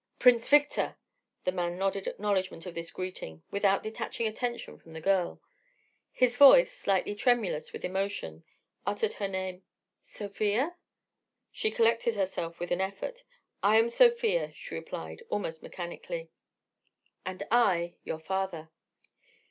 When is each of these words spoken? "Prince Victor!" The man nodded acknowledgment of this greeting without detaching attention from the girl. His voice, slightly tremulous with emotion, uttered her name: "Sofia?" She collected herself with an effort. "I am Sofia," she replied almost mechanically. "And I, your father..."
"Prince 0.17 0.47
Victor!" 0.49 0.97
The 1.43 1.51
man 1.51 1.77
nodded 1.77 2.07
acknowledgment 2.07 2.65
of 2.65 2.73
this 2.73 2.89
greeting 2.89 3.43
without 3.51 3.83
detaching 3.83 4.25
attention 4.25 4.79
from 4.79 4.93
the 4.93 4.99
girl. 4.99 5.39
His 6.11 6.37
voice, 6.37 6.71
slightly 6.75 7.13
tremulous 7.13 7.71
with 7.71 7.85
emotion, 7.85 8.43
uttered 8.83 9.13
her 9.13 9.27
name: 9.27 9.61
"Sofia?" 10.01 10.75
She 11.51 11.69
collected 11.69 12.15
herself 12.15 12.59
with 12.59 12.71
an 12.71 12.81
effort. 12.81 13.23
"I 13.61 13.77
am 13.77 13.91
Sofia," 13.91 14.51
she 14.55 14.73
replied 14.73 15.21
almost 15.29 15.61
mechanically. 15.61 16.31
"And 17.23 17.43
I, 17.51 17.97
your 18.03 18.17
father..." 18.17 18.71